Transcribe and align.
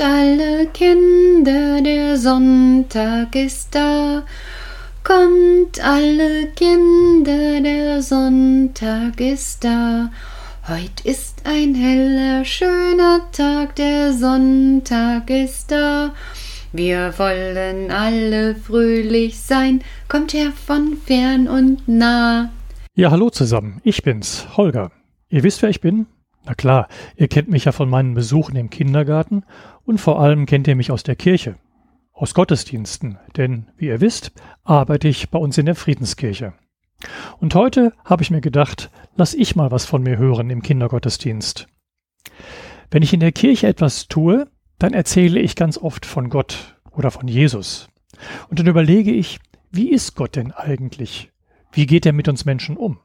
alle 0.00 0.66
Kinder, 0.68 1.80
der 1.82 2.16
Sonntag 2.16 3.34
ist 3.34 3.74
da. 3.74 4.22
Kommt 5.04 5.82
alle 5.82 6.48
Kinder, 6.56 7.60
der 7.60 8.02
Sonntag 8.02 9.20
ist 9.20 9.64
da. 9.64 10.10
Heut 10.68 11.00
ist 11.04 11.42
ein 11.44 11.74
heller, 11.74 12.44
schöner 12.44 13.20
Tag, 13.32 13.76
der 13.76 14.12
Sonntag 14.12 15.28
ist 15.30 15.70
da. 15.70 16.14
Wir 16.72 17.12
wollen 17.18 17.90
alle 17.90 18.54
fröhlich 18.54 19.40
sein, 19.40 19.82
kommt 20.08 20.32
her 20.32 20.52
von 20.52 20.96
fern 20.96 21.48
und 21.48 21.88
nah. 21.88 22.50
Ja, 22.94 23.10
hallo 23.10 23.30
zusammen, 23.30 23.80
ich 23.82 24.02
bin's, 24.02 24.46
Holger. 24.56 24.92
Ihr 25.28 25.42
wisst, 25.42 25.62
wer 25.62 25.70
ich 25.70 25.80
bin? 25.80 26.06
Na 26.46 26.54
klar, 26.54 26.88
ihr 27.16 27.28
kennt 27.28 27.48
mich 27.48 27.66
ja 27.66 27.72
von 27.72 27.90
meinen 27.90 28.14
Besuchen 28.14 28.56
im 28.56 28.70
Kindergarten 28.70 29.44
und 29.90 29.98
vor 29.98 30.20
allem 30.20 30.46
kennt 30.46 30.68
ihr 30.68 30.76
mich 30.76 30.92
aus 30.92 31.02
der 31.02 31.16
Kirche, 31.16 31.56
aus 32.12 32.32
Gottesdiensten, 32.32 33.18
denn 33.36 33.66
wie 33.76 33.86
ihr 33.86 34.00
wisst, 34.00 34.30
arbeite 34.62 35.08
ich 35.08 35.30
bei 35.30 35.38
uns 35.40 35.58
in 35.58 35.66
der 35.66 35.74
Friedenskirche. 35.74 36.52
Und 37.40 37.56
heute 37.56 37.92
habe 38.04 38.22
ich 38.22 38.30
mir 38.30 38.40
gedacht, 38.40 38.88
lass 39.16 39.34
ich 39.34 39.56
mal 39.56 39.72
was 39.72 39.86
von 39.86 40.04
mir 40.04 40.16
hören 40.16 40.48
im 40.48 40.62
Kindergottesdienst. 40.62 41.66
Wenn 42.92 43.02
ich 43.02 43.12
in 43.12 43.18
der 43.18 43.32
Kirche 43.32 43.66
etwas 43.66 44.06
tue, 44.06 44.46
dann 44.78 44.94
erzähle 44.94 45.40
ich 45.40 45.56
ganz 45.56 45.76
oft 45.76 46.06
von 46.06 46.30
Gott 46.30 46.80
oder 46.92 47.10
von 47.10 47.26
Jesus. 47.26 47.88
Und 48.48 48.60
dann 48.60 48.68
überlege 48.68 49.10
ich, 49.10 49.40
wie 49.72 49.90
ist 49.90 50.14
Gott 50.14 50.36
denn 50.36 50.52
eigentlich? 50.52 51.32
Wie 51.72 51.86
geht 51.86 52.06
er 52.06 52.12
mit 52.12 52.28
uns 52.28 52.44
Menschen 52.44 52.76
um? 52.76 53.00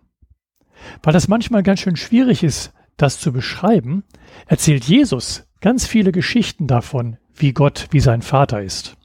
Weil 1.02 1.14
das 1.14 1.28
manchmal 1.28 1.64
ganz 1.64 1.80
schön 1.80 1.96
schwierig 1.96 2.44
ist, 2.44 2.74
das 2.96 3.20
zu 3.20 3.34
beschreiben, 3.34 4.04
erzählt 4.46 4.86
Jesus 4.86 5.48
ganz 5.66 5.88
viele 5.88 6.12
Geschichten 6.12 6.68
davon, 6.68 7.18
wie 7.34 7.52
Gott, 7.52 7.88
wie 7.90 8.00
sein 8.00 8.22
Vater 8.22 8.62
ist. 8.62 8.98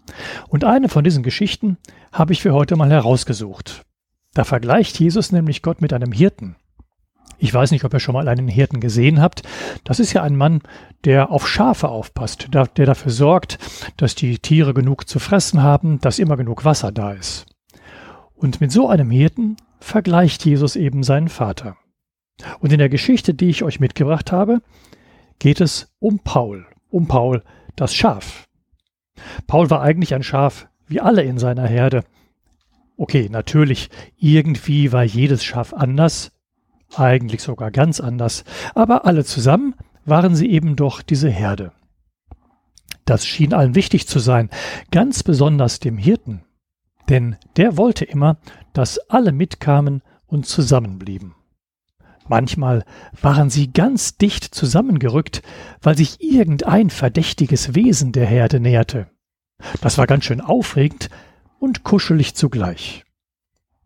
Und 0.50 0.62
eine 0.62 0.90
von 0.90 1.02
diesen 1.02 1.22
Geschichten 1.22 1.78
habe 2.12 2.34
ich 2.34 2.42
für 2.42 2.52
heute 2.52 2.76
mal 2.76 2.90
herausgesucht. 2.90 3.86
Da 4.34 4.44
vergleicht 4.44 5.00
Jesus 5.00 5.32
nämlich 5.32 5.62
Gott 5.62 5.80
mit 5.80 5.94
einem 5.94 6.12
Hirten. 6.12 6.56
Ich 7.38 7.54
weiß 7.54 7.70
nicht, 7.70 7.82
ob 7.86 7.94
ihr 7.94 7.98
schon 7.98 8.12
mal 8.12 8.28
einen 8.28 8.46
Hirten 8.46 8.80
gesehen 8.80 9.22
habt. 9.22 9.42
Das 9.84 10.00
ist 10.00 10.12
ja 10.12 10.22
ein 10.22 10.36
Mann, 10.36 10.60
der 11.06 11.30
auf 11.30 11.48
Schafe 11.48 11.88
aufpasst, 11.88 12.48
der, 12.52 12.66
dafür 12.66 13.10
sorgt, 13.10 13.58
dass 13.96 14.14
die 14.14 14.38
Tiere 14.38 14.74
genug 14.74 15.08
zu 15.08 15.18
fressen 15.18 15.62
haben, 15.62 15.98
dass 16.02 16.18
immer 16.18 16.36
genug 16.36 16.66
Wasser 16.66 16.92
da 16.92 17.12
ist. 17.12 17.46
Und 18.34 18.60
mit 18.60 18.70
so 18.70 18.86
einem 18.86 19.10
Hirten 19.10 19.56
vergleicht 19.78 20.44
Jesus 20.44 20.76
eben 20.76 21.04
seinen 21.04 21.30
Vater. 21.30 21.78
Und 22.58 22.70
in 22.70 22.78
der 22.78 22.90
Geschichte, 22.90 23.32
die 23.32 23.48
ich 23.48 23.62
euch 23.62 23.80
mitgebracht 23.80 24.30
habe, 24.30 24.60
geht 25.40 25.60
es 25.60 25.92
um 25.98 26.20
Paul, 26.20 26.66
um 26.88 27.08
Paul 27.08 27.42
das 27.74 27.92
Schaf. 27.92 28.46
Paul 29.48 29.68
war 29.70 29.82
eigentlich 29.82 30.14
ein 30.14 30.22
Schaf 30.22 30.68
wie 30.86 31.00
alle 31.00 31.22
in 31.22 31.38
seiner 31.38 31.66
Herde, 31.66 32.04
Okay, 33.00 33.30
natürlich, 33.30 33.88
irgendwie 34.18 34.92
war 34.92 35.04
jedes 35.04 35.42
Schaf 35.42 35.72
anders, 35.72 36.32
eigentlich 36.94 37.40
sogar 37.40 37.70
ganz 37.70 37.98
anders, 37.98 38.44
aber 38.74 39.06
alle 39.06 39.24
zusammen 39.24 39.74
waren 40.04 40.34
sie 40.34 40.50
eben 40.50 40.76
doch 40.76 41.00
diese 41.00 41.30
Herde. 41.30 41.72
Das 43.06 43.24
schien 43.24 43.54
allen 43.54 43.74
wichtig 43.74 44.06
zu 44.06 44.18
sein, 44.18 44.50
ganz 44.90 45.22
besonders 45.22 45.80
dem 45.80 45.96
Hirten, 45.96 46.42
denn 47.08 47.36
der 47.56 47.78
wollte 47.78 48.04
immer, 48.04 48.36
dass 48.74 48.98
alle 49.08 49.32
mitkamen 49.32 50.02
und 50.26 50.44
zusammenblieben. 50.44 51.34
Manchmal 52.30 52.84
waren 53.20 53.50
sie 53.50 53.72
ganz 53.72 54.16
dicht 54.16 54.54
zusammengerückt, 54.54 55.42
weil 55.82 55.96
sich 55.96 56.22
irgendein 56.22 56.88
verdächtiges 56.88 57.74
Wesen 57.74 58.12
der 58.12 58.24
Herde 58.24 58.60
näherte. 58.60 59.08
Das 59.80 59.98
war 59.98 60.06
ganz 60.06 60.26
schön 60.26 60.40
aufregend, 60.40 61.10
und 61.58 61.82
kuschelig 61.82 62.36
zugleich. 62.36 63.04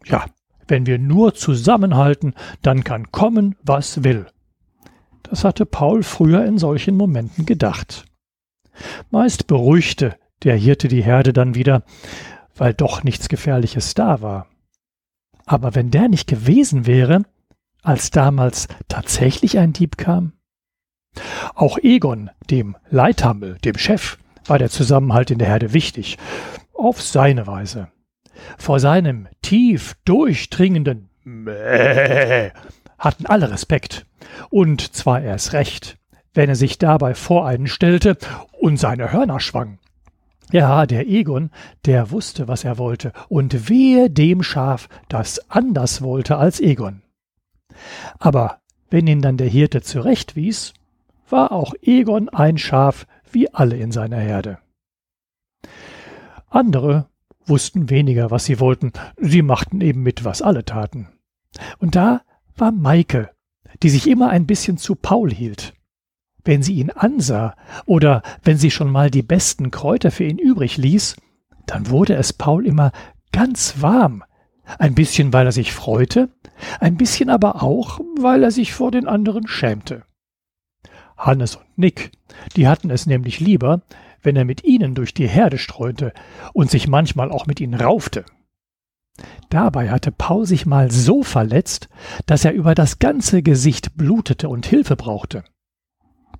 Ja, 0.05 0.27
wenn 0.69 0.85
wir 0.85 0.99
nur 0.99 1.35
zusammenhalten, 1.35 2.35
dann 2.61 2.85
kann 2.85 3.11
kommen, 3.11 3.57
was 3.63 4.05
will. 4.05 4.27
Das 5.23 5.43
hatte 5.43 5.65
Paul 5.65 6.03
früher 6.03 6.45
in 6.45 6.59
solchen 6.59 6.99
Momenten 6.99 7.47
gedacht. 7.47 8.05
Meist 9.11 9.47
beruhigte 9.47 10.17
der 10.43 10.57
Hirte 10.57 10.89
die 10.89 11.03
Herde 11.03 11.33
dann 11.33 11.55
wieder, 11.55 11.83
weil 12.55 12.75
doch 12.75 13.05
nichts 13.05 13.31
Gefährliches 13.31 13.95
da 13.95 14.21
war. 14.21 14.49
Aber 15.47 15.75
wenn 15.75 15.91
der 15.91 16.09
nicht 16.11 16.27
gewesen 16.27 16.87
wäre, 16.87 17.25
als 17.85 18.11
damals 18.11 18.67
tatsächlich 18.89 19.59
ein 19.59 19.73
Dieb 19.73 19.97
kam? 19.97 20.33
Auch 21.55 21.79
Egon, 21.79 22.31
dem 22.51 22.77
Leithammel, 22.91 23.59
dem 23.65 23.79
Chef, 23.79 24.19
war 24.47 24.59
der 24.59 24.71
Zusammenhalt 24.71 25.31
in 25.31 25.39
der 25.39 25.49
Herde 25.49 25.73
wichtig, 25.73 26.19
auf 26.73 27.01
seine 27.01 27.47
Weise. 27.47 27.89
Vor 28.59 28.81
seinem 28.81 29.29
tief 29.43 29.95
durchdringenden 30.05 31.09
Mäh 31.23 32.51
hatten 32.99 33.27
alle 33.27 33.51
Respekt. 33.51 34.07
Und 34.51 34.95
zwar 34.95 35.23
erst 35.23 35.53
recht, 35.53 35.99
wenn 36.33 36.49
er 36.49 36.57
sich 36.57 36.79
dabei 36.79 37.15
vor 37.15 37.47
einen 37.47 37.67
stellte 37.67 38.17
und 38.61 38.79
seine 38.79 39.13
Hörner 39.13 39.41
schwang. 39.41 39.79
Ja, 40.53 40.87
der 40.87 41.07
Egon, 41.07 41.51
der 41.87 42.11
wusste, 42.11 42.49
was 42.49 42.65
er 42.65 42.79
wollte, 42.79 43.13
und 43.29 43.69
wehe 43.69 44.11
dem 44.11 44.43
Schaf, 44.43 44.89
das 45.09 45.51
anders 45.51 46.03
wollte 46.03 46.37
als 46.37 46.61
Egon. 46.61 47.04
Aber 48.19 48.61
wenn 48.91 49.07
ihn 49.07 49.23
dann 49.23 49.37
der 49.37 49.49
Hirte 49.49 49.83
zurechtwies, 49.83 50.75
war 51.29 51.53
auch 51.53 51.75
Egon 51.83 52.29
ein 52.29 52.59
Schaf 52.59 53.07
wie 53.31 53.53
alle 53.53 53.77
in 53.77 53.93
seiner 53.93 54.19
Herde. 54.19 54.59
Andere 56.49 57.09
wussten 57.47 57.91
weniger, 57.91 58.31
was 58.31 58.45
sie 58.45 58.61
wollten, 58.61 58.93
sie 59.19 59.43
machten 59.43 59.81
eben 59.81 60.03
mit, 60.03 60.25
was 60.25 60.43
alle 60.43 60.65
taten. 60.65 61.09
Und 61.79 61.97
da 61.97 62.23
war 62.57 62.73
Maike, 62.73 63.31
die 63.83 63.91
sich 63.91 64.09
immer 64.09 64.31
ein 64.31 64.47
bisschen 64.47 64.79
zu 64.79 64.95
Paul 64.95 65.33
hielt. 65.33 65.75
Wenn 66.45 66.63
sie 66.63 66.75
ihn 66.75 66.91
ansah 66.91 67.57
oder 67.87 68.23
wenn 68.43 68.59
sie 68.59 68.71
schon 68.71 68.91
mal 68.91 69.11
die 69.11 69.23
besten 69.23 69.71
Kräuter 69.71 70.11
für 70.11 70.25
ihn 70.25 70.39
übrig 70.39 70.77
ließ, 70.77 71.17
dann 71.67 71.89
wurde 71.89 72.15
es 72.15 72.33
Paul 72.33 72.67
immer 72.67 72.93
ganz 73.33 73.81
warm, 73.81 74.23
ein 74.79 74.95
bisschen 74.95 75.33
weil 75.33 75.47
er 75.47 75.53
sich 75.53 75.73
freute, 75.73 76.29
ein 76.81 76.97
bisschen 76.97 77.31
aber 77.31 77.63
auch, 77.63 78.01
weil 78.19 78.43
er 78.43 78.51
sich 78.51 78.73
vor 78.73 78.91
den 78.91 79.07
anderen 79.07 79.47
schämte. 79.47 80.05
Hannes 81.17 81.57
und 81.57 81.79
Nick, 81.79 82.13
die 82.57 82.67
hatten 82.69 82.91
es 82.91 83.07
nämlich 83.07 83.41
lieber, 83.41 83.83
wenn 84.23 84.37
er 84.37 84.45
mit 84.45 84.65
ihnen 84.65 84.95
durch 84.95 85.15
die 85.15 85.29
Herde 85.29 85.59
streunte 85.59 86.13
und 86.53 86.71
sich 86.71 86.89
manchmal 86.89 87.31
auch 87.31 87.47
mit 87.47 87.61
ihnen 87.61 87.75
raufte. 87.75 88.25
Dabei 89.49 89.91
hatte 89.91 90.11
Paul 90.11 90.45
sich 90.47 90.67
mal 90.67 90.91
so 90.91 91.23
verletzt, 91.23 91.89
dass 92.27 92.45
er 92.45 92.53
über 92.53 92.75
das 92.75 92.99
ganze 92.99 93.43
Gesicht 93.43 93.97
blutete 93.97 94.49
und 94.49 94.67
Hilfe 94.67 94.97
brauchte. 94.97 95.45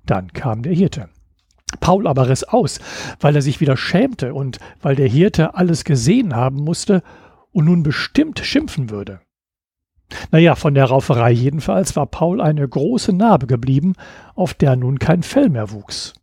Dann 0.05 0.33
kam 0.33 0.61
der 0.61 0.73
Hirte. 0.73 1.09
Paul 1.79 2.07
aber 2.07 2.29
riss 2.29 2.43
aus, 2.43 2.79
weil 3.19 3.35
er 3.35 3.41
sich 3.41 3.59
wieder 3.59 3.77
schämte 3.77 4.33
und 4.33 4.59
weil 4.81 4.95
der 4.95 5.07
Hirte 5.07 5.55
alles 5.55 5.83
gesehen 5.83 6.35
haben 6.35 6.57
musste 6.57 7.01
und 7.51 7.65
nun 7.65 7.83
bestimmt 7.83 8.39
schimpfen 8.39 8.89
würde. 8.89 9.21
Naja, 10.31 10.55
von 10.55 10.73
der 10.73 10.85
Rauferei 10.85 11.31
jedenfalls 11.31 11.95
war 11.95 12.05
Paul 12.05 12.41
eine 12.41 12.67
große 12.67 13.13
Narbe 13.13 13.47
geblieben, 13.47 13.93
auf 14.35 14.53
der 14.53 14.75
nun 14.75 14.99
kein 14.99 15.23
Fell 15.23 15.49
mehr 15.49 15.71
wuchs. 15.71 16.13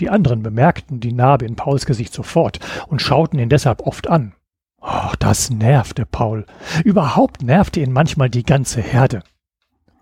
Die 0.00 0.08
anderen 0.08 0.42
bemerkten 0.42 1.00
die 1.00 1.12
Narbe 1.12 1.44
in 1.44 1.56
Pauls 1.56 1.86
Gesicht 1.86 2.12
sofort 2.12 2.60
und 2.88 3.02
schauten 3.02 3.38
ihn 3.38 3.48
deshalb 3.48 3.82
oft 3.86 4.08
an. 4.08 4.34
Oh, 4.80 5.12
das 5.18 5.50
nervte 5.50 6.06
Paul. 6.06 6.46
Überhaupt 6.84 7.42
nervte 7.42 7.80
ihn 7.80 7.92
manchmal 7.92 8.30
die 8.30 8.42
ganze 8.42 8.80
Herde. 8.80 9.22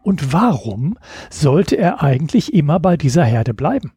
Und 0.03 0.33
warum 0.33 0.97
sollte 1.29 1.77
er 1.77 2.03
eigentlich 2.03 2.55
immer 2.55 2.81
bei 2.81 2.97
dieser 2.97 3.25
Herde 3.25 3.53
bleiben? 3.53 3.93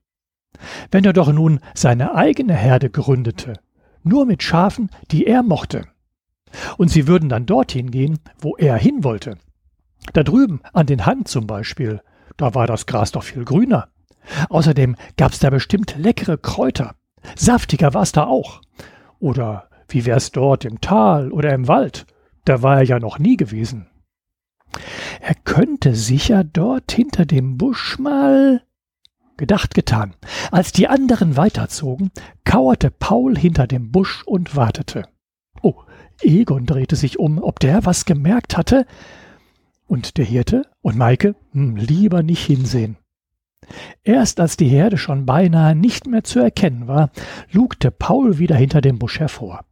Wenn 0.91 1.05
er 1.05 1.13
doch 1.13 1.31
nun 1.31 1.59
seine 1.73 2.15
eigene 2.15 2.53
Herde 2.53 2.89
gründete, 2.89 3.59
nur 4.03 4.25
mit 4.25 4.43
Schafen, 4.43 4.89
die 5.11 5.25
er 5.25 5.43
mochte. 5.43 5.85
Und 6.77 6.89
sie 6.89 7.07
würden 7.07 7.29
dann 7.29 7.45
dorthin 7.45 7.91
gehen, 7.91 8.19
wo 8.39 8.55
er 8.57 8.77
hin 8.77 9.03
wollte. 9.03 9.37
Da 10.13 10.23
drüben, 10.23 10.61
an 10.73 10.85
den 10.85 11.05
Hang 11.05 11.25
zum 11.25 11.47
Beispiel, 11.47 12.01
da 12.37 12.53
war 12.55 12.67
das 12.67 12.85
Gras 12.85 13.11
doch 13.11 13.23
viel 13.23 13.45
grüner. 13.45 13.89
Außerdem 14.49 14.95
gab's 15.17 15.39
da 15.39 15.49
bestimmt 15.49 15.95
leckere 15.97 16.37
Kräuter. 16.37 16.95
Saftiger 17.35 17.93
war's 17.93 18.11
da 18.11 18.25
auch. 18.25 18.61
Oder 19.19 19.69
wie 19.87 20.05
wär's 20.05 20.31
dort 20.31 20.65
im 20.65 20.81
Tal 20.81 21.31
oder 21.31 21.53
im 21.53 21.67
Wald? 21.67 22.05
Da 22.45 22.61
war 22.61 22.77
er 22.77 22.83
ja 22.83 22.99
noch 22.99 23.19
nie 23.19 23.37
gewesen. 23.37 23.87
Er 25.21 25.35
könnte 25.35 25.95
sicher 25.95 26.43
dort 26.43 26.91
hinter 26.91 27.25
dem 27.25 27.57
Busch 27.57 27.99
mal. 27.99 28.63
Gedacht 29.37 29.73
getan. 29.73 30.15
Als 30.51 30.71
die 30.71 30.87
anderen 30.87 31.37
weiterzogen, 31.37 32.11
kauerte 32.43 32.91
Paul 32.91 33.37
hinter 33.37 33.67
dem 33.67 33.91
Busch 33.91 34.23
und 34.25 34.55
wartete. 34.55 35.03
Oh, 35.63 35.81
Egon 36.21 36.65
drehte 36.65 36.95
sich 36.95 37.17
um, 37.17 37.41
ob 37.41 37.59
der 37.59 37.85
was 37.85 38.05
gemerkt 38.05 38.57
hatte. 38.57 38.85
Und 39.87 40.17
der 40.17 40.25
Hirte 40.25 40.63
und 40.81 40.97
Maike 40.97 41.35
hm, 41.53 41.77
lieber 41.77 42.21
nicht 42.21 42.45
hinsehen. 42.45 42.97
Erst 44.03 44.39
als 44.39 44.57
die 44.57 44.67
Herde 44.67 44.97
schon 44.97 45.25
beinahe 45.25 45.73
nicht 45.73 46.05
mehr 46.05 46.23
zu 46.23 46.39
erkennen 46.39 46.87
war, 46.87 47.11
lugte 47.51 47.91
Paul 47.91 48.37
wieder 48.37 48.55
hinter 48.55 48.81
dem 48.81 48.99
Busch 48.99 49.19
hervor. 49.19 49.65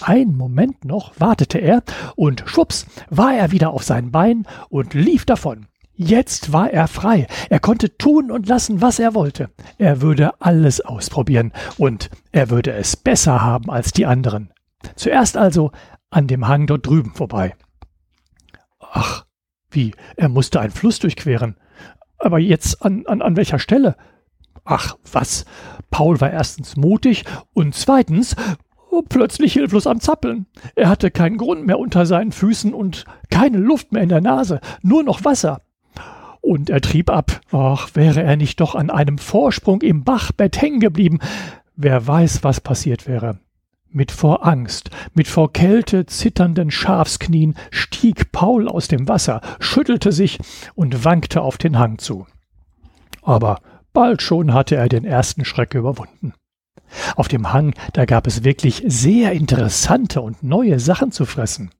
Ein 0.00 0.34
Moment 0.34 0.86
noch 0.86 1.12
wartete 1.20 1.58
er, 1.58 1.82
und 2.16 2.42
schwups 2.46 2.86
war 3.10 3.34
er 3.34 3.52
wieder 3.52 3.70
auf 3.70 3.84
seinen 3.84 4.10
Beinen 4.10 4.46
und 4.70 4.94
lief 4.94 5.26
davon. 5.26 5.66
Jetzt 5.94 6.54
war 6.54 6.70
er 6.70 6.88
frei. 6.88 7.26
Er 7.50 7.60
konnte 7.60 7.98
tun 7.98 8.30
und 8.30 8.48
lassen, 8.48 8.80
was 8.80 8.98
er 8.98 9.14
wollte. 9.14 9.50
Er 9.76 10.00
würde 10.00 10.40
alles 10.40 10.80
ausprobieren, 10.80 11.52
und 11.76 12.08
er 12.32 12.48
würde 12.48 12.72
es 12.72 12.96
besser 12.96 13.42
haben 13.42 13.70
als 13.70 13.92
die 13.92 14.06
anderen. 14.06 14.50
Zuerst 14.96 15.36
also 15.36 15.72
an 16.10 16.26
dem 16.26 16.48
Hang 16.48 16.66
dort 16.66 16.86
drüben 16.86 17.14
vorbei. 17.14 17.54
Ach, 18.78 19.24
wie, 19.70 19.94
er 20.16 20.28
musste 20.28 20.60
einen 20.60 20.72
Fluss 20.72 20.98
durchqueren. 20.98 21.56
Aber 22.18 22.38
jetzt 22.38 22.84
an, 22.84 23.06
an, 23.06 23.22
an 23.22 23.36
welcher 23.36 23.58
Stelle? 23.58 23.96
Ach, 24.64 24.96
was? 25.10 25.44
Paul 25.90 26.20
war 26.20 26.30
erstens 26.30 26.76
mutig 26.76 27.24
und 27.52 27.74
zweitens 27.74 28.36
plötzlich 29.08 29.54
hilflos 29.54 29.86
am 29.86 30.00
Zappeln. 30.00 30.46
Er 30.74 30.88
hatte 30.88 31.10
keinen 31.10 31.38
Grund 31.38 31.66
mehr 31.66 31.78
unter 31.78 32.04
seinen 32.04 32.32
Füßen 32.32 32.74
und 32.74 33.06
keine 33.30 33.56
Luft 33.56 33.92
mehr 33.92 34.02
in 34.02 34.10
der 34.10 34.20
Nase, 34.20 34.60
nur 34.82 35.02
noch 35.02 35.24
Wasser. 35.24 35.62
Und 36.42 36.68
er 36.68 36.80
trieb 36.80 37.08
ab. 37.08 37.40
Ach, 37.52 37.90
wäre 37.94 38.22
er 38.22 38.36
nicht 38.36 38.60
doch 38.60 38.74
an 38.74 38.90
einem 38.90 39.18
Vorsprung 39.18 39.80
im 39.80 40.04
Bachbett 40.04 40.60
hängen 40.60 40.80
geblieben. 40.80 41.20
Wer 41.76 42.06
weiß, 42.06 42.44
was 42.44 42.60
passiert 42.60 43.06
wäre. 43.06 43.38
Mit 43.94 44.10
vor 44.10 44.46
Angst, 44.46 44.88
mit 45.12 45.28
vor 45.28 45.52
Kälte 45.52 46.06
zitternden 46.06 46.70
Schafsknien 46.70 47.54
stieg 47.70 48.32
Paul 48.32 48.66
aus 48.66 48.88
dem 48.88 49.06
Wasser, 49.06 49.42
schüttelte 49.60 50.12
sich 50.12 50.38
und 50.74 51.04
wankte 51.04 51.42
auf 51.42 51.58
den 51.58 51.78
Hang 51.78 51.98
zu. 51.98 52.26
Aber 53.20 53.60
bald 53.92 54.22
schon 54.22 54.54
hatte 54.54 54.76
er 54.76 54.88
den 54.88 55.04
ersten 55.04 55.44
Schreck 55.44 55.74
überwunden. 55.74 56.32
Auf 57.16 57.28
dem 57.28 57.52
Hang, 57.52 57.74
da 57.92 58.06
gab 58.06 58.26
es 58.26 58.44
wirklich 58.44 58.82
sehr 58.86 59.32
interessante 59.32 60.22
und 60.22 60.42
neue 60.42 60.80
Sachen 60.80 61.12
zu 61.12 61.26
fressen. 61.26 61.70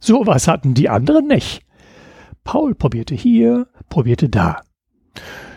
So 0.00 0.26
was 0.26 0.48
hatten 0.48 0.74
die 0.74 0.88
anderen 0.88 1.28
nicht. 1.28 1.62
Paul 2.42 2.74
probierte 2.74 3.14
hier, 3.14 3.68
probierte 3.88 4.28
da. 4.28 4.62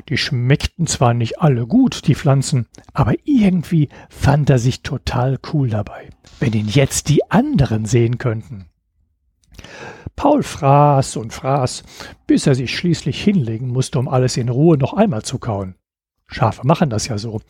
Die 0.09 0.17
schmeckten 0.17 0.87
zwar 0.87 1.13
nicht 1.13 1.39
alle 1.39 1.65
gut, 1.65 2.07
die 2.07 2.15
Pflanzen, 2.15 2.67
aber 2.93 3.13
irgendwie 3.23 3.89
fand 4.09 4.49
er 4.49 4.59
sich 4.59 4.81
total 4.81 5.39
cool 5.53 5.69
dabei, 5.69 6.09
wenn 6.39 6.53
ihn 6.53 6.67
jetzt 6.67 7.09
die 7.09 7.29
anderen 7.31 7.85
sehen 7.85 8.17
könnten. 8.17 8.69
Paul 10.15 10.43
fraß 10.43 11.17
und 11.17 11.33
fraß, 11.33 11.83
bis 12.27 12.45
er 12.45 12.55
sich 12.55 12.75
schließlich 12.75 13.23
hinlegen 13.23 13.69
musste, 13.69 13.99
um 13.99 14.07
alles 14.07 14.37
in 14.37 14.49
Ruhe 14.49 14.77
noch 14.77 14.93
einmal 14.93 15.23
zu 15.23 15.39
kauen. 15.39 15.75
Schafe 16.27 16.65
machen 16.65 16.89
das 16.89 17.07
ja 17.07 17.17
so. 17.17 17.41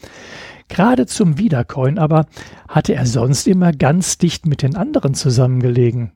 Gerade 0.67 1.05
zum 1.05 1.38
Wiederkäuen 1.38 1.97
aber 1.97 2.25
hatte 2.67 2.94
er 2.94 3.05
sonst 3.05 3.47
immer 3.47 3.71
ganz 3.71 4.17
dicht 4.17 4.45
mit 4.45 4.61
den 4.61 4.75
anderen 4.75 5.13
zusammengelegen. 5.13 6.13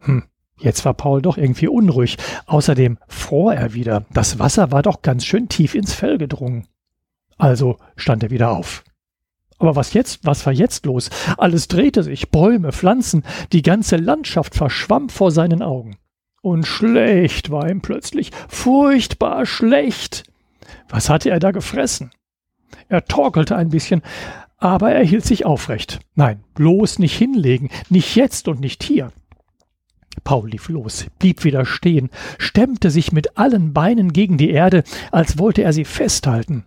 Hm, 0.00 0.24
Jetzt 0.58 0.84
war 0.84 0.94
Paul 0.94 1.22
doch 1.22 1.36
irgendwie 1.36 1.68
unruhig. 1.68 2.16
Außerdem 2.46 2.98
fror 3.08 3.54
er 3.54 3.74
wieder. 3.74 4.04
Das 4.12 4.38
Wasser 4.38 4.70
war 4.70 4.82
doch 4.82 5.02
ganz 5.02 5.24
schön 5.24 5.48
tief 5.48 5.74
ins 5.74 5.94
Fell 5.94 6.18
gedrungen. 6.18 6.66
Also 7.36 7.78
stand 7.96 8.22
er 8.22 8.30
wieder 8.30 8.50
auf. 8.50 8.84
Aber 9.58 9.76
was 9.76 9.94
jetzt? 9.94 10.20
Was 10.24 10.46
war 10.46 10.52
jetzt 10.52 10.86
los? 10.86 11.10
Alles 11.38 11.68
drehte 11.68 12.02
sich, 12.02 12.30
Bäume, 12.30 12.72
Pflanzen, 12.72 13.24
die 13.52 13.62
ganze 13.62 13.96
Landschaft 13.96 14.54
verschwamm 14.54 15.08
vor 15.08 15.30
seinen 15.30 15.62
Augen. 15.62 15.98
Und 16.42 16.66
schlecht 16.66 17.50
war 17.50 17.68
ihm 17.70 17.80
plötzlich, 17.80 18.30
furchtbar 18.48 19.46
schlecht. 19.46 20.24
Was 20.88 21.08
hatte 21.08 21.30
er 21.30 21.40
da 21.40 21.52
gefressen? 21.52 22.10
Er 22.88 23.04
torkelte 23.04 23.56
ein 23.56 23.70
bisschen, 23.70 24.02
aber 24.58 24.92
er 24.92 25.04
hielt 25.04 25.24
sich 25.24 25.46
aufrecht. 25.46 26.00
Nein, 26.14 26.44
bloß 26.54 26.98
nicht 26.98 27.16
hinlegen, 27.16 27.70
nicht 27.88 28.14
jetzt 28.16 28.48
und 28.48 28.60
nicht 28.60 28.82
hier. 28.82 29.12
Paul 30.22 30.50
lief 30.50 30.68
los, 30.68 31.06
blieb 31.18 31.44
wieder 31.44 31.64
stehen, 31.66 32.10
stemmte 32.38 32.90
sich 32.90 33.12
mit 33.12 33.36
allen 33.36 33.72
Beinen 33.72 34.12
gegen 34.12 34.38
die 34.38 34.50
Erde, 34.50 34.84
als 35.10 35.38
wollte 35.38 35.62
er 35.62 35.72
sie 35.72 35.84
festhalten. 35.84 36.64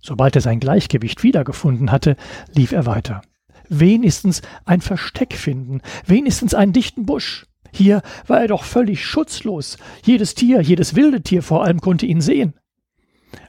Sobald 0.00 0.36
er 0.36 0.42
sein 0.42 0.60
Gleichgewicht 0.60 1.22
wiedergefunden 1.22 1.90
hatte, 1.90 2.16
lief 2.54 2.72
er 2.72 2.86
weiter. 2.86 3.22
Wenigstens 3.68 4.42
ein 4.64 4.80
Versteck 4.80 5.34
finden, 5.34 5.80
wenigstens 6.06 6.54
einen 6.54 6.72
dichten 6.72 7.06
Busch. 7.06 7.46
Hier 7.72 8.02
war 8.26 8.40
er 8.40 8.48
doch 8.48 8.64
völlig 8.64 9.04
schutzlos. 9.04 9.76
Jedes 10.04 10.34
Tier, 10.34 10.60
jedes 10.60 10.96
wilde 10.96 11.22
Tier 11.22 11.42
vor 11.42 11.64
allem 11.64 11.80
konnte 11.80 12.06
ihn 12.06 12.20
sehen. 12.20 12.54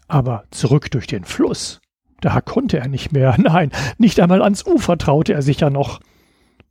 Aber 0.08 0.44
zurück 0.52 0.92
durch 0.92 1.08
den 1.08 1.24
Fluss, 1.24 1.80
da 2.20 2.42
konnte 2.42 2.78
er 2.78 2.88
nicht 2.88 3.12
mehr. 3.12 3.36
Nein, 3.40 3.72
nicht 3.98 4.20
einmal 4.20 4.42
ans 4.42 4.66
Ufer 4.66 4.98
traute 4.98 5.34
er 5.34 5.42
sich 5.42 5.62
ja 5.62 5.70
noch. 5.70 6.00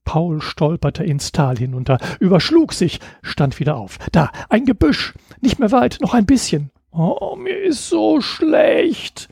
Paul 0.05 0.41
stolperte 0.41 1.05
ins 1.05 1.33
Tal 1.33 1.57
hinunter, 1.57 1.99
überschlug 2.19 2.73
sich, 2.73 3.01
stand 3.23 3.61
wieder 3.61 3.77
auf. 3.77 3.99
Da, 4.13 4.31
ein 4.49 4.65
Gebüsch, 4.65 5.15
nicht 5.41 5.59
mehr 5.59 5.71
weit, 5.71 5.99
noch 6.01 6.15
ein 6.15 6.27
bisschen. 6.27 6.71
Oh, 6.91 7.37
mir 7.37 7.57
ist 7.63 7.89
so 7.89 8.21
schlecht. 8.21 9.29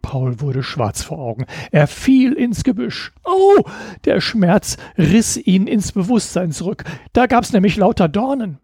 Paul 0.00 0.40
wurde 0.40 0.62
schwarz 0.62 1.02
vor 1.02 1.18
Augen. 1.18 1.46
Er 1.70 1.86
fiel 1.86 2.32
ins 2.32 2.64
Gebüsch. 2.64 3.12
Oh, 3.24 3.62
der 4.04 4.20
Schmerz 4.20 4.76
riss 4.98 5.36
ihn 5.36 5.66
ins 5.66 5.92
Bewusstsein 5.92 6.52
zurück. 6.52 6.84
Da 7.12 7.26
gab's 7.26 7.52
nämlich 7.52 7.76
lauter 7.76 8.08
Dornen. 8.08 8.58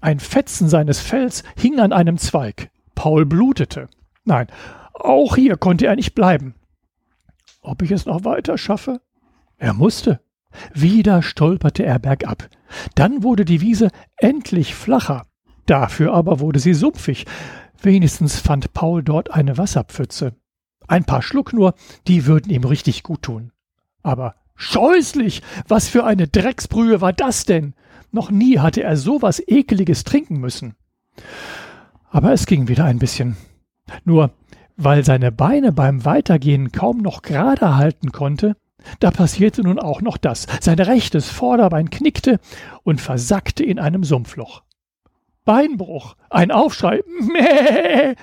Ein 0.00 0.20
Fetzen 0.20 0.68
seines 0.68 1.00
Fells 1.00 1.44
hing 1.56 1.80
an 1.80 1.92
einem 1.92 2.18
Zweig. 2.18 2.70
Paul 2.94 3.24
blutete. 3.24 3.88
Nein, 4.24 4.48
auch 4.92 5.36
hier 5.36 5.56
konnte 5.56 5.86
er 5.86 5.96
nicht 5.96 6.14
bleiben. 6.14 6.54
Ob 7.62 7.82
ich 7.82 7.90
es 7.90 8.06
noch 8.06 8.24
weiter 8.24 8.58
schaffe? 8.58 9.00
Er 9.58 9.72
musste. 9.72 10.20
Wieder 10.74 11.22
stolperte 11.22 11.84
er 11.84 11.98
bergab. 11.98 12.48
Dann 12.94 13.22
wurde 13.22 13.44
die 13.44 13.60
Wiese 13.60 13.88
endlich 14.16 14.74
flacher. 14.74 15.26
Dafür 15.66 16.12
aber 16.12 16.40
wurde 16.40 16.58
sie 16.58 16.74
sumpfig. 16.74 17.26
Wenigstens 17.80 18.38
fand 18.38 18.72
Paul 18.72 19.02
dort 19.02 19.32
eine 19.32 19.58
Wasserpfütze. 19.58 20.34
Ein 20.88 21.04
paar 21.04 21.22
Schluck 21.22 21.52
nur, 21.52 21.74
die 22.06 22.26
würden 22.26 22.50
ihm 22.50 22.64
richtig 22.64 23.02
gut 23.02 23.22
tun. 23.22 23.52
Aber 24.02 24.34
scheußlich! 24.56 25.42
Was 25.68 25.88
für 25.88 26.04
eine 26.04 26.28
Drecksbrühe 26.28 27.00
war 27.00 27.12
das 27.12 27.44
denn? 27.44 27.74
Noch 28.10 28.30
nie 28.30 28.58
hatte 28.58 28.82
er 28.82 28.96
so 28.96 29.22
was 29.22 29.40
Ekeliges 29.46 30.04
trinken 30.04 30.38
müssen. 30.38 30.74
Aber 32.10 32.32
es 32.32 32.46
ging 32.46 32.68
wieder 32.68 32.84
ein 32.84 32.98
bisschen. 32.98 33.36
Nur, 34.04 34.32
weil 34.76 35.04
seine 35.04 35.32
Beine 35.32 35.72
beim 35.72 36.04
Weitergehen 36.04 36.72
kaum 36.72 36.98
noch 36.98 37.22
gerade 37.22 37.76
halten 37.76 38.12
konnte, 38.12 38.56
da 39.00 39.10
passierte 39.10 39.62
nun 39.62 39.78
auch 39.78 40.00
noch 40.00 40.16
das. 40.16 40.46
Sein 40.60 40.78
rechtes 40.78 41.30
Vorderbein 41.30 41.90
knickte 41.90 42.40
und 42.82 43.00
versackte 43.00 43.64
in 43.64 43.78
einem 43.78 44.04
Sumpfloch. 44.04 44.62
Beinbruch, 45.44 46.14
ein 46.30 46.50
Aufschrei, 46.50 47.02
Mäh! 47.20 48.14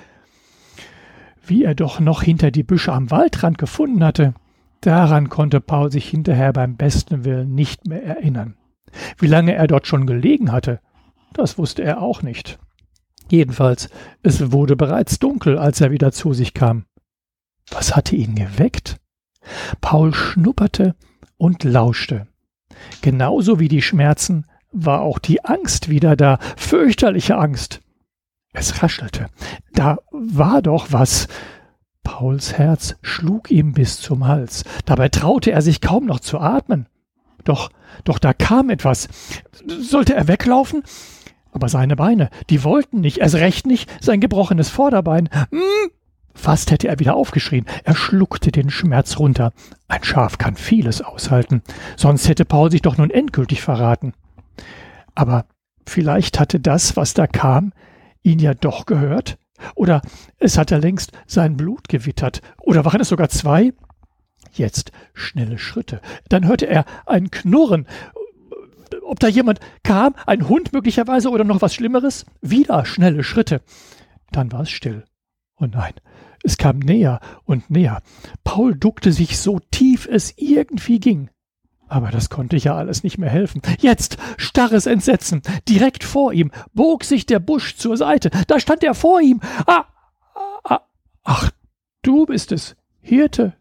Wie 1.46 1.64
er 1.64 1.76
doch 1.76 2.00
noch 2.00 2.22
hinter 2.22 2.52
die 2.52 2.64
Büsche 2.64 2.94
am 2.94 3.12
Waldrand 3.12 3.58
gefunden 3.58 4.04
hatte, 4.04 4.36
daran 4.82 5.30
konnte 5.30 5.60
Paul 5.60 5.92
sich 5.92 6.08
hinterher 6.08 6.54
beim 6.54 6.78
besten 6.78 7.26
Willen 7.26 7.56
nicht 7.56 7.88
mehr 7.88 8.04
erinnern. 8.04 8.56
Wie 9.18 9.28
lange 9.28 9.56
er 9.56 9.68
dort 9.68 9.88
schon 9.88 10.06
gelegen 10.06 10.52
hatte, 10.52 10.80
das 11.34 11.58
wusste 11.58 11.84
er 11.84 12.02
auch 12.02 12.22
nicht. 12.22 12.60
Jedenfalls, 13.30 13.90
es 14.24 14.52
wurde 14.52 14.76
bereits 14.76 15.20
dunkel, 15.20 15.58
als 15.58 15.82
er 15.82 15.92
wieder 15.92 16.12
zu 16.12 16.34
sich 16.34 16.54
kam. 16.54 16.86
Was 17.70 17.96
hatte 17.96 18.16
ihn 18.16 18.36
geweckt? 18.36 18.98
Paul 19.82 20.14
schnupperte 20.14 20.96
und 21.38 21.64
lauschte. 21.64 22.28
Genauso 23.02 23.60
wie 23.60 23.68
die 23.68 23.82
Schmerzen 23.82 24.46
war 24.72 25.02
auch 25.02 25.20
die 25.20 25.44
Angst 25.44 25.90
wieder 25.90 26.16
da, 26.16 26.40
fürchterliche 26.56 27.38
Angst. 27.38 27.82
Es 28.54 28.82
raschelte. 28.82 29.28
Da 29.74 29.98
war 30.12 30.62
doch 30.62 30.88
was. 30.92 31.28
Pauls 32.04 32.58
Herz 32.58 32.96
schlug 33.02 33.52
ihm 33.52 33.74
bis 33.74 34.00
zum 34.02 34.28
Hals. 34.28 34.64
Dabei 34.86 35.10
traute 35.10 35.52
er 35.52 35.62
sich 35.62 35.82
kaum 35.82 36.06
noch 36.06 36.20
zu 36.20 36.40
atmen. 36.40 36.88
Doch, 37.44 37.70
doch 38.04 38.20
da 38.20 38.34
kam 38.34 38.70
etwas. 38.70 39.08
Sollte 39.68 40.16
er 40.16 40.28
weglaufen? 40.28 40.84
Aber 41.52 41.70
seine 41.70 41.96
Beine, 41.96 42.30
die 42.50 42.64
wollten 42.64 43.02
nicht, 43.02 43.18
erst 43.18 43.36
recht 43.36 43.66
nicht 43.66 43.90
sein 44.04 44.20
gebrochenes 44.20 44.70
Vorderbein. 44.70 45.30
Hm, 45.52 45.92
Fast 46.34 46.72
hätte 46.72 46.88
er 46.88 47.00
wieder 47.00 47.16
aufgeschrien. 47.16 47.66
Er 47.84 47.96
schluckte 47.96 48.52
den 48.52 48.70
Schmerz 48.70 49.20
runter. 49.20 49.52
Ein 49.88 50.04
Schaf 50.04 50.38
kann 50.38 50.56
vieles 50.56 51.02
aushalten. 51.02 51.62
Sonst 51.98 52.28
hätte 52.30 52.46
Paul 52.46 52.72
sich 52.72 52.82
doch 52.82 52.98
nun 52.98 53.10
endgültig 53.10 53.62
verraten. 53.62 54.14
Aber 55.16 55.46
vielleicht 55.86 56.40
hatte 56.40 56.60
das, 56.60 56.96
was 56.96 57.14
da 57.14 57.28
kam, 57.28 57.74
ihn 58.24 58.40
ja 58.40 58.54
doch 58.54 58.86
gehört? 58.86 59.38
Oder 59.76 60.02
es 60.38 60.58
hat 60.58 60.72
er 60.72 60.80
längst 60.80 61.12
sein 61.28 61.58
Blut 61.58 61.90
gewittert? 61.90 62.42
Oder 62.62 62.86
waren 62.86 63.02
es 63.02 63.10
sogar 63.10 63.30
zwei? 63.30 63.74
Jetzt 64.54 64.92
schnelle 65.14 65.58
Schritte. 65.58 66.02
Dann 66.30 66.48
hörte 66.48 66.68
er 66.68 66.86
ein 67.06 67.32
Knurren. 67.32 67.88
Ob 69.04 69.20
da 69.20 69.28
jemand 69.28 69.60
kam, 69.84 70.16
ein 70.26 70.48
Hund 70.48 70.74
möglicherweise 70.74 71.30
oder 71.30 71.44
noch 71.44 71.62
was 71.62 71.74
Schlimmeres? 71.74 72.26
Wieder 72.42 72.86
schnelle 72.86 73.24
Schritte. 73.24 73.62
Dann 74.32 74.52
war 74.52 74.62
es 74.62 74.70
still. 74.70 75.04
Oh 75.60 75.66
nein, 75.66 75.94
Es 76.44 76.58
kam 76.58 76.80
näher 76.80 77.20
und 77.44 77.70
näher. 77.70 78.02
Paul 78.44 78.76
duckte 78.76 79.12
sich 79.12 79.38
so 79.38 79.60
tief 79.72 80.08
es 80.10 80.34
irgendwie 80.38 81.00
ging. 81.00 81.30
Aber 81.90 82.12
das 82.12 82.30
konnte 82.30 82.56
ja 82.56 82.76
alles 82.76 83.04
nicht 83.04 83.18
mehr 83.18 83.32
helfen. 83.32 83.62
Jetzt 83.80 84.18
starres 84.38 84.86
Entsetzen. 84.86 85.42
Direkt 85.68 86.04
vor 86.04 86.32
ihm 86.32 86.52
bog 86.74 87.04
sich 87.04 87.26
der 87.26 87.40
Busch 87.40 87.76
zur 87.76 87.98
Seite. 87.98 88.30
Da 88.48 88.60
stand 88.60 88.84
er 88.84 88.94
vor 88.94 89.20
ihm. 89.20 89.42
Ah, 89.66 89.86
ah, 90.64 90.82
ach, 91.24 91.52
du 92.04 92.26
bist 92.28 92.52
es, 92.52 92.76
Hirte. 93.02 93.54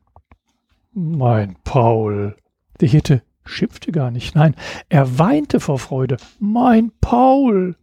Mein 0.92 1.56
Paul. 1.64 2.36
Der 2.80 2.88
Hirte 2.88 3.22
schimpfte 3.44 3.92
gar 3.92 4.10
nicht. 4.10 4.34
Nein, 4.34 4.54
er 4.88 5.18
weinte 5.18 5.58
vor 5.58 5.78
Freude. 5.78 6.18
Mein 6.38 6.92
Paul. 7.00 7.76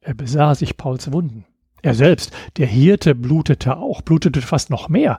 Er 0.00 0.14
besah 0.14 0.54
sich 0.54 0.76
Pauls 0.76 1.12
Wunden. 1.12 1.44
Er 1.82 1.94
selbst, 1.94 2.32
der 2.56 2.66
Hirte, 2.66 3.14
blutete 3.14 3.76
auch, 3.76 4.02
blutete 4.02 4.42
fast 4.42 4.70
noch 4.70 4.88
mehr. 4.88 5.18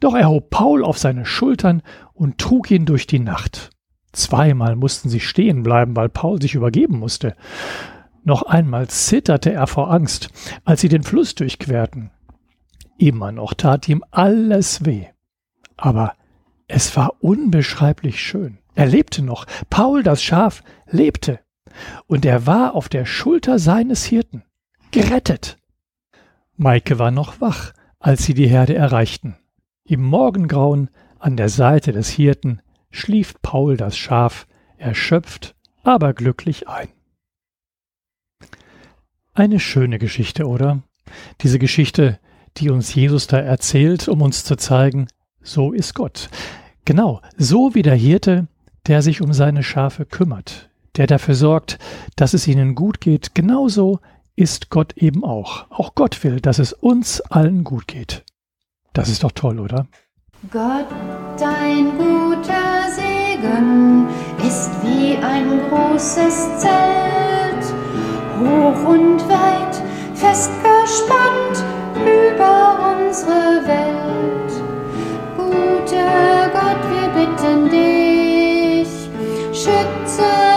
Doch 0.00 0.14
er 0.14 0.28
hob 0.28 0.50
Paul 0.50 0.84
auf 0.84 0.98
seine 0.98 1.24
Schultern 1.24 1.82
und 2.14 2.38
trug 2.38 2.70
ihn 2.70 2.86
durch 2.86 3.06
die 3.06 3.18
Nacht. 3.20 3.70
Zweimal 4.12 4.76
mussten 4.76 5.08
sie 5.08 5.20
stehen 5.20 5.62
bleiben, 5.62 5.96
weil 5.96 6.08
Paul 6.08 6.40
sich 6.40 6.54
übergeben 6.54 6.98
musste. 6.98 7.34
Noch 8.24 8.42
einmal 8.42 8.88
zitterte 8.88 9.52
er 9.52 9.66
vor 9.66 9.90
Angst, 9.90 10.30
als 10.64 10.80
sie 10.80 10.88
den 10.88 11.02
Fluss 11.02 11.34
durchquerten. 11.34 12.10
Immer 12.98 13.32
noch 13.32 13.54
tat 13.54 13.88
ihm 13.88 14.04
alles 14.10 14.84
weh. 14.84 15.06
Aber 15.76 16.14
es 16.68 16.96
war 16.96 17.14
unbeschreiblich 17.20 18.20
schön. 18.20 18.58
Er 18.74 18.86
lebte 18.86 19.22
noch. 19.22 19.46
Paul, 19.70 20.02
das 20.02 20.22
Schaf, 20.22 20.62
lebte. 20.88 21.40
Und 22.06 22.24
er 22.24 22.46
war 22.46 22.74
auf 22.74 22.88
der 22.88 23.06
Schulter 23.06 23.58
seines 23.58 24.04
Hirten. 24.04 24.44
Gerettet. 24.90 25.58
Maike 26.62 27.00
war 27.00 27.10
noch 27.10 27.40
wach, 27.40 27.72
als 27.98 28.24
sie 28.24 28.34
die 28.34 28.46
Herde 28.46 28.74
erreichten. 28.74 29.36
Im 29.84 30.02
Morgengrauen 30.02 30.90
an 31.18 31.36
der 31.36 31.48
Seite 31.48 31.92
des 31.92 32.08
Hirten 32.08 32.62
schlief 32.90 33.34
Paul 33.42 33.76
das 33.76 33.96
Schaf, 33.96 34.46
erschöpft, 34.76 35.56
aber 35.82 36.14
glücklich 36.14 36.68
ein. 36.68 36.88
Eine 39.34 39.58
schöne 39.58 39.98
Geschichte, 39.98 40.46
oder? 40.46 40.82
Diese 41.40 41.58
Geschichte, 41.58 42.20
die 42.58 42.70
uns 42.70 42.94
Jesus 42.94 43.26
da 43.26 43.38
erzählt, 43.38 44.06
um 44.06 44.22
uns 44.22 44.44
zu 44.44 44.56
zeigen, 44.56 45.08
so 45.42 45.72
ist 45.72 45.94
Gott. 45.94 46.28
Genau, 46.84 47.20
so 47.36 47.74
wie 47.74 47.82
der 47.82 47.96
Hirte, 47.96 48.46
der 48.86 49.02
sich 49.02 49.20
um 49.20 49.32
seine 49.32 49.64
Schafe 49.64 50.04
kümmert, 50.04 50.70
der 50.96 51.08
dafür 51.08 51.34
sorgt, 51.34 51.78
dass 52.14 52.34
es 52.34 52.46
ihnen 52.46 52.76
gut 52.76 53.00
geht, 53.00 53.34
genauso 53.34 54.00
ist 54.36 54.70
Gott 54.70 54.96
eben 54.96 55.24
auch. 55.24 55.66
Auch 55.70 55.94
Gott 55.94 56.22
will, 56.24 56.40
dass 56.40 56.58
es 56.58 56.72
uns 56.72 57.20
allen 57.22 57.64
gut 57.64 57.86
geht. 57.86 58.24
Das 58.92 59.08
ist 59.08 59.24
doch 59.24 59.32
toll, 59.32 59.58
oder? 59.58 59.86
Gott, 60.50 60.86
dein 61.38 61.96
guter 61.96 62.90
Segen 62.90 64.08
ist 64.46 64.70
wie 64.82 65.16
ein 65.16 65.60
großes 65.68 66.58
Zelt, 66.58 67.64
hoch 68.40 68.88
und 68.88 69.20
weit, 69.28 69.76
fest 70.14 70.50
gespannt 70.62 71.64
über 71.96 72.96
unsere 72.96 73.66
Welt. 73.66 74.52
Guter 75.36 76.50
Gott, 76.52 76.82
wir 76.90 77.08
bitten 77.26 77.70
dich, 77.70 78.88
schütze 79.52 80.51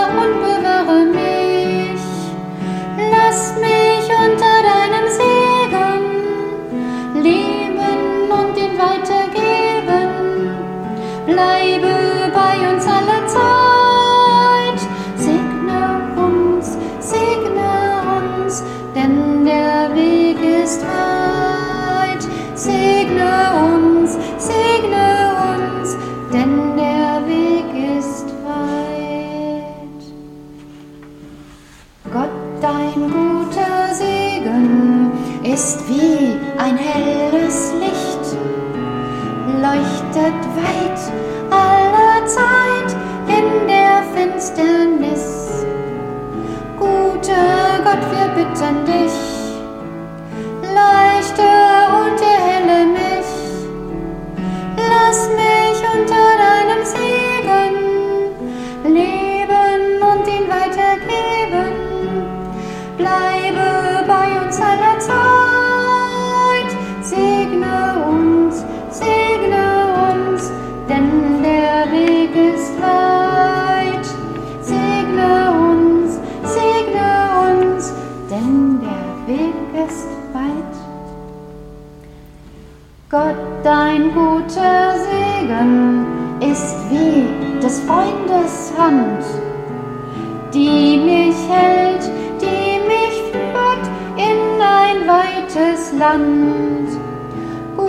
ist 35.46 35.88
wie 35.88 36.40
ein 36.58 36.78
helles 36.78 37.74
Licht, 37.80 37.85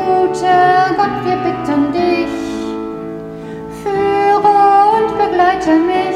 Guter 0.07 0.95
Gott, 0.97 1.25
wir 1.25 1.37
bitten 1.39 1.93
dich, 1.93 2.31
führe 3.83 4.57
und 4.95 5.19
begleite 5.19 5.75
mich, 5.75 6.16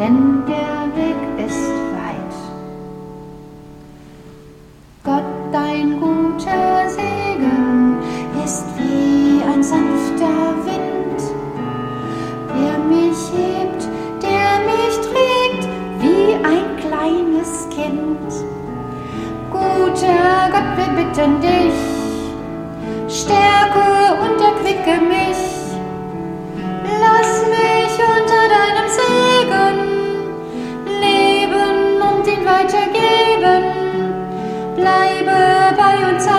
uns, 0.00 0.59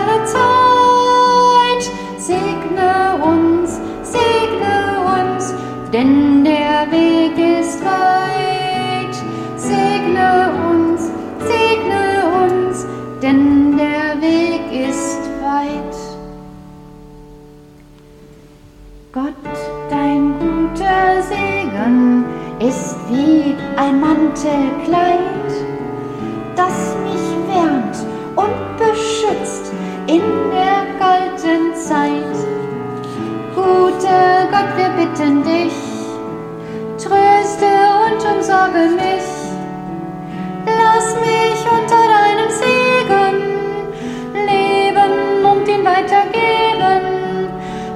alle 0.02 0.26
Zeit, 0.26 1.92
segne 2.18 3.24
uns, 3.24 3.80
segne 4.04 4.78
uns, 5.18 5.54
denn 5.94 6.44
der 6.44 6.92
Weg 6.92 7.38
ist 7.60 7.84
weit. 7.84 9.16
Segne 9.56 10.52
uns, 10.70 11.12
segne 11.40 12.06
uns, 12.44 12.86
denn 13.22 13.78
der 13.78 14.22
Weg 14.22 14.90
ist 14.90 15.22
weit. 15.42 15.96
Gott, 19.14 19.54
dein 19.90 20.34
guter 20.40 21.22
Segen 21.22 22.26
ist 22.60 23.02
Mäntelkleid, 24.42 25.52
das 26.56 26.96
mich 27.04 27.28
wärmt 27.48 27.98
und 28.36 28.78
beschützt 28.78 29.71
in 30.12 30.52
der 30.52 30.82
kalten 31.00 31.74
Zeit. 31.74 32.38
Guter 33.56 34.48
Gott, 34.52 34.72
wir 34.76 34.90
bitten 35.00 35.42
dich, 35.44 35.78
tröste 36.98 37.72
und 38.04 38.20
umsorge 38.34 38.84
mich. 39.02 39.30
Lass 40.66 41.08
mich 41.28 41.60
unter 41.78 42.02
deinem 42.16 42.50
Segen 42.62 43.36
leben 44.50 45.46
und 45.46 45.68
ihn 45.68 45.86
weitergeben. 45.86 47.04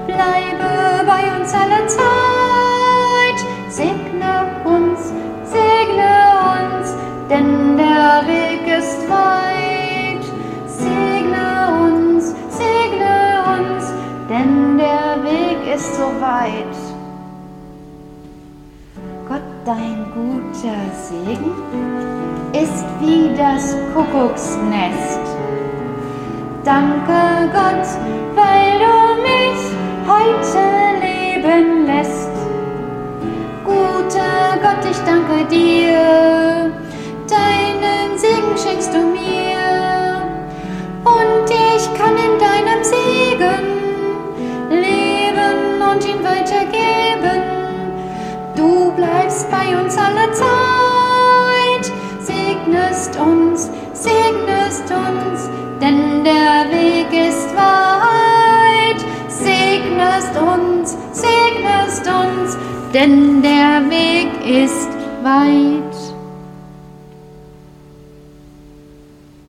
Bleibe 0.08 0.72
bei 1.12 1.24
uns 1.38 1.54
alle 1.54 1.86
Zeit, 1.88 3.40
segne 3.68 4.36
uns, 4.64 5.12
segne 5.44 6.16
uns, 6.56 6.96
denn 7.30 7.76
der 7.76 8.24
Weg 8.26 8.80
ist 8.80 9.10
weit. 9.10 9.45
Ist 15.86 15.96
so 15.96 16.08
weit. 16.20 16.76
Gott, 19.28 19.42
dein 19.66 20.06
guter 20.14 20.80
Segen 20.94 21.52
ist 22.54 22.86
wie 23.00 23.36
das 23.38 23.76
Kuckucksnest. 23.94 25.20
Danke 26.64 27.50
Gott, 27.54 27.88
weil 28.36 28.80
du 28.86 29.22
mich 29.22 29.62
heute 30.08 30.64
leben 31.06 31.86
lässt. 31.86 32.30
Guter 33.64 34.58
Gott, 34.62 34.84
ich 34.90 34.98
danke 35.06 35.46
dir, 35.46 36.72
deinen 37.30 38.18
Segen 38.18 38.58
schenkst 38.58 38.94
du 38.94 39.00
mir 39.00 39.15
bei 49.50 49.78
uns 49.80 49.98
alle 49.98 50.32
Zeit, 50.32 51.92
segnest 52.20 53.20
uns, 53.20 53.70
segnest 53.94 54.92
uns, 54.92 55.50
denn 55.82 56.24
der 56.24 56.70
Weg 56.72 57.12
ist 57.12 57.56
weit. 57.56 57.86
Segnest 59.28 60.36
uns, 60.36 60.98
segnest 61.12 62.08
uns, 62.08 62.58
denn 62.94 63.42
der 63.42 63.90
Weg 63.90 64.30
ist 64.46 64.90
weit. 65.24 65.85